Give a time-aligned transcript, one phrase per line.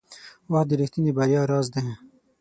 [0.51, 1.85] •وخت د رښتیني بریا راز دی.